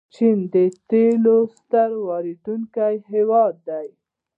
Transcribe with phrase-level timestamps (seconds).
[0.15, 0.55] چین د
[0.89, 3.87] تیلو ستر واردونکی هیواد دی.